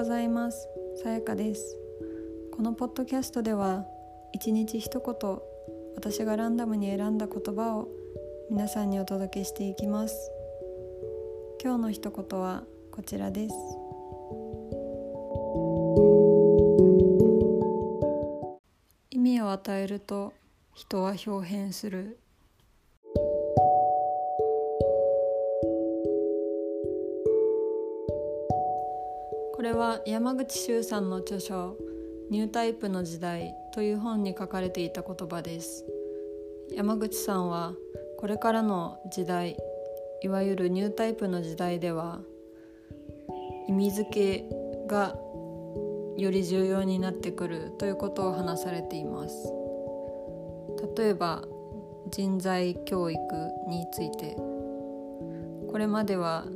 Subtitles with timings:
[0.00, 0.66] ございます。
[1.02, 1.76] さやかです。
[2.52, 3.84] このポッドキャストでは
[4.32, 5.38] 一日一言
[5.94, 7.86] 私がランダムに選んだ言葉を
[8.50, 10.16] 皆さんにお届けしていきます。
[11.62, 13.54] 今日の一言はこちらです。
[19.10, 20.32] 意味を与えると
[20.72, 22.18] 人は表変する。
[29.60, 31.76] これは山口周さんの著書
[32.32, 35.84] 「ニュータイプの時代」という本に書かれていた言葉です。
[36.72, 37.74] 山口さんは
[38.16, 39.58] これからの時代
[40.22, 42.22] いわゆるニュータイプの時代では
[43.68, 44.48] 意味付け
[44.86, 45.14] が
[46.16, 49.52] より重要になってくるということを話されています。
[50.96, 51.44] 例えば
[52.10, 53.20] 人材教育
[53.68, 54.38] について。
[55.70, 56.46] これまでは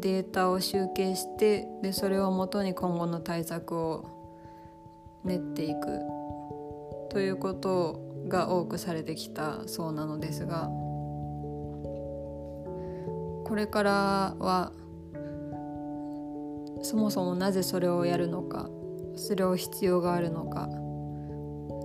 [0.00, 4.04] データを集計してでそれをもとに今後の対策を
[5.24, 6.16] 練っていく。
[7.16, 10.68] ということが多くされてきたそうなのですが
[13.44, 13.92] これから
[14.38, 14.72] は
[16.82, 18.68] そもそもなぜそれをやるのか
[19.14, 20.68] それを必要があるのか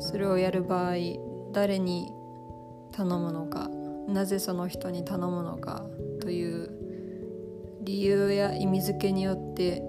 [0.00, 0.94] それをやる場合
[1.52, 2.10] 誰に
[2.92, 3.68] 頼むのか
[4.08, 5.84] なぜその人に頼むのか
[7.88, 9.82] 理由や意味付けによって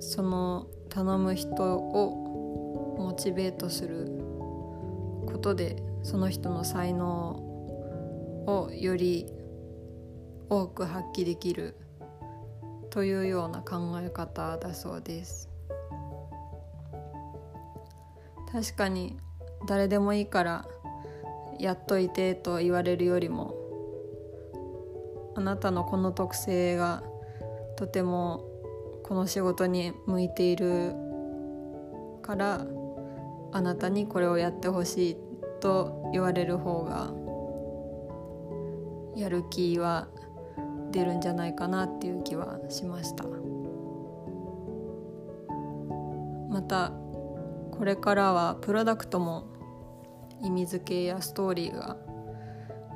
[0.00, 4.08] その頼む人をモチベートする
[5.28, 7.36] ことでその人の才能
[8.48, 9.28] をより
[10.50, 11.76] 多く発揮できる
[12.90, 15.48] というような考え方だそうです。
[18.50, 19.16] 確かに
[19.68, 20.66] 誰でもいいから
[21.60, 23.61] やっといてと言われるよりも
[25.34, 27.02] あなたのこの特性が
[27.76, 28.44] とても
[29.02, 30.94] この仕事に向いている
[32.22, 32.66] から
[33.52, 35.16] あなたにこれをやってほしい
[35.60, 37.12] と言われる方が
[39.16, 40.08] やる気は
[40.90, 43.24] 出るんじゃないかなっていう気はしました。
[46.50, 46.92] また
[47.70, 49.46] これからはプロダクトも
[50.42, 51.96] 意味付けやストーリーが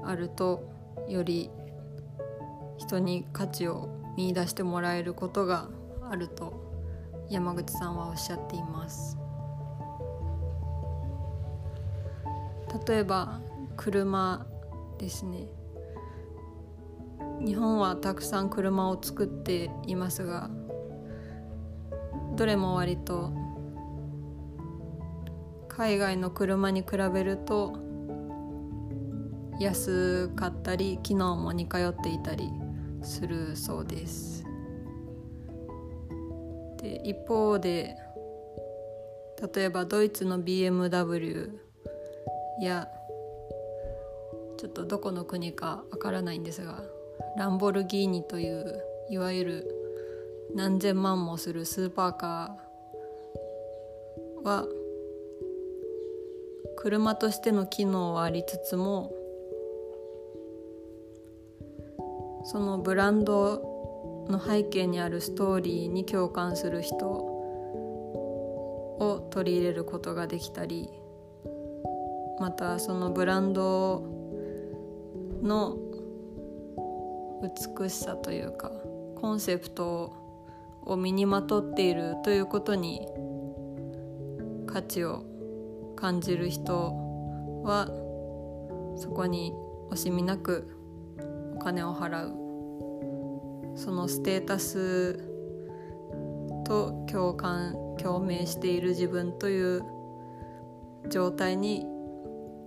[0.04, 0.68] あると
[1.08, 1.50] より
[2.78, 5.68] 人に価値を見出してもらえることが
[6.08, 6.64] あると
[7.28, 9.18] 山口さんはおっしゃっています。
[12.86, 13.40] 例えば
[13.76, 14.46] 車
[14.98, 15.48] ですね。
[17.44, 20.50] 日本はたくさん車を作っていますが
[22.34, 23.32] どれも割と
[25.68, 27.78] 海外の車に比べると
[29.60, 32.50] 安かったり機能も似通っていたり
[33.06, 34.44] するそうです。
[36.78, 37.96] で一方で
[39.54, 41.50] 例えばドイツの BMW
[42.60, 42.88] や
[44.58, 46.82] ちょっとどこの国かわからないんですが
[47.36, 49.74] ランボルギーニといういわゆる
[50.54, 54.66] 何千万もするスーパーカーは
[56.76, 59.12] 車としての機能はありつつも
[62.46, 67.06] そのブランドの背景にあるストーリーに共感する人
[68.98, 70.88] を取り入れることができたり
[72.38, 74.02] またそのブランド
[75.42, 75.76] の
[77.78, 78.70] 美しさというか
[79.16, 80.12] コンセプト
[80.84, 83.08] を身にまとっているということに
[84.66, 85.24] 価値を
[85.96, 86.92] 感じる人
[87.64, 87.86] は
[88.96, 89.52] そこに
[89.90, 90.68] 惜しみなく
[91.66, 92.32] 金を払う。
[93.76, 95.18] そのステータス
[96.64, 99.82] と共感共鳴している自分という
[101.10, 101.84] 状態に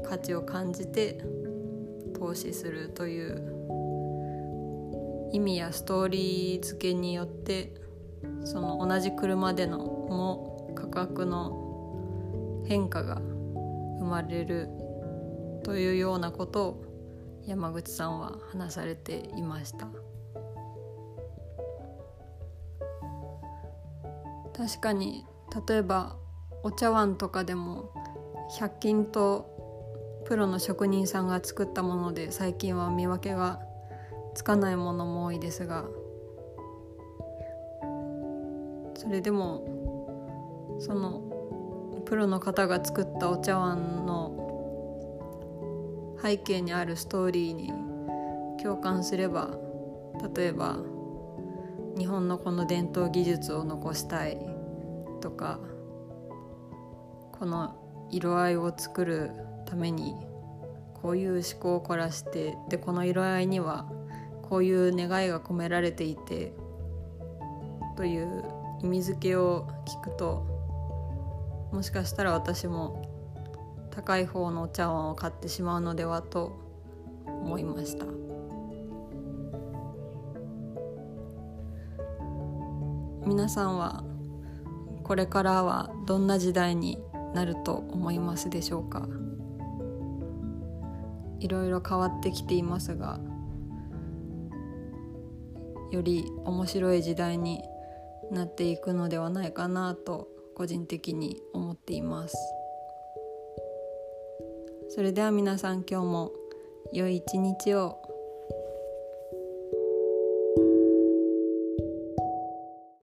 [0.04, 1.24] 価値を感じて
[2.14, 3.56] 投資するという
[5.32, 7.74] 意味やストーリー付けによって
[8.44, 13.22] その同じ車でのも価格の変化が
[14.00, 14.68] 生まれる
[15.64, 16.89] というようなことを
[17.46, 19.88] 山口さんは話されていました。
[24.60, 25.26] 確かに
[25.68, 26.18] 例えば
[26.64, 27.94] お茶碗とかでも
[28.60, 29.50] 100均と
[30.26, 33.62] プロの職人さんが作ったもので最近は見分けが
[34.36, 35.86] つかないものも多いですが
[38.96, 44.39] それでもそのプロの方が作ったお茶碗の
[46.22, 47.74] 背景にあるストーリーに
[48.62, 49.58] 共感すれば
[50.36, 50.78] 例えば
[51.98, 54.38] 日本のこの伝統技術を残したい
[55.22, 55.60] とか
[57.32, 57.76] この
[58.12, 59.32] 色合いを作る
[59.66, 60.16] ために
[61.02, 63.90] こういう思考を凝らしてでこの色合いには
[64.44, 66.54] こういう願いが込められていて
[67.96, 68.44] という
[68.82, 70.46] 意味付けを聞くと
[71.72, 73.09] もしかしたら私も
[74.00, 76.58] 高い方のお茶碗を買ってしまうのではと
[77.26, 78.06] 思いました。
[83.28, 84.06] 皆さんは
[85.04, 86.98] これからはどんな時代に
[87.34, 89.06] なると思いますでしょうか？
[91.42, 93.20] いろいろ変わってきていますが
[95.92, 97.62] より面白い時代に
[98.32, 102.38] なっていくのではないかなと個人的に思っています。
[104.90, 106.32] それでは皆さん今日も
[106.92, 108.09] 良い一日を。